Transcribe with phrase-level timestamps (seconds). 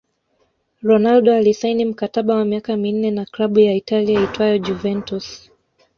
[0.83, 5.51] Ronaldo alisaini mkataba wa miaka minne na klabu ya Italia iitwayo Juventus